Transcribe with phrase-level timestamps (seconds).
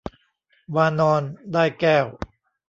[0.75, 1.23] วานร
[1.53, 2.05] ได้แก้ว